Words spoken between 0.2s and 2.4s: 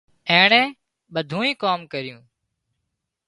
اينڻي ٻڌُونئي ڪام ڪريُون